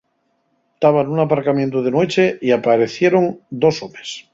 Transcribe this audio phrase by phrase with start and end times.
[0.85, 3.23] Taba nun aparcamientu de nueche y apaecieron
[3.63, 4.09] dos homes.